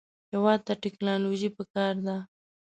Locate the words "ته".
0.67-0.73